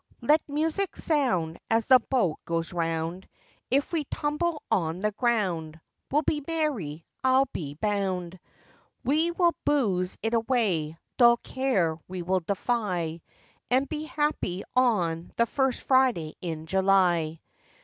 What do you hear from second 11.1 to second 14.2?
dull care we will defy, And be